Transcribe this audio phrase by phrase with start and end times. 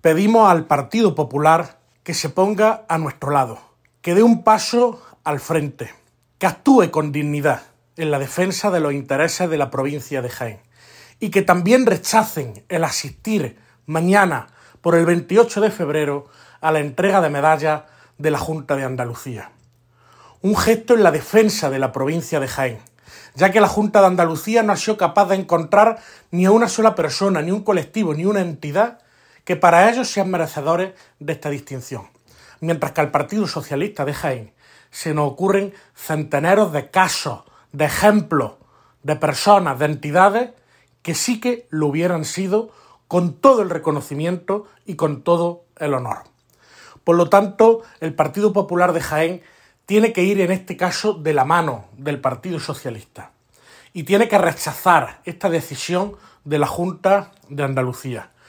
[0.00, 3.60] Pedimos al Partido Popular que se ponga a nuestro lado,
[4.00, 5.92] que dé un paso al frente,
[6.38, 7.64] que actúe con dignidad
[7.98, 10.60] en la defensa de los intereses de la provincia de Jaén
[11.18, 14.46] y que también rechacen el asistir mañana
[14.80, 16.28] por el 28 de febrero
[16.62, 17.82] a la entrega de medallas
[18.16, 19.50] de la Junta de Andalucía.
[20.40, 22.78] Un gesto en la defensa de la provincia de Jaén,
[23.34, 25.98] ya que la Junta de Andalucía no ha sido capaz de encontrar
[26.30, 29.00] ni a una sola persona, ni un colectivo, ni una entidad
[29.50, 32.06] que para ellos sean merecedores de esta distinción.
[32.60, 34.52] Mientras que al Partido Socialista de Jaén
[34.92, 37.42] se nos ocurren centenares de casos,
[37.72, 38.52] de ejemplos,
[39.02, 40.50] de personas, de entidades
[41.02, 42.70] que sí que lo hubieran sido
[43.08, 46.18] con todo el reconocimiento y con todo el honor.
[47.02, 49.42] Por lo tanto, el Partido Popular de Jaén
[49.84, 53.32] tiene que ir en este caso de la mano del Partido Socialista
[53.92, 56.14] y tiene que rechazar esta decisión
[56.44, 58.30] de la Junta de Andalucía